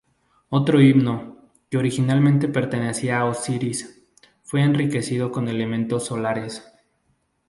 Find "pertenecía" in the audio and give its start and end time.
2.47-3.19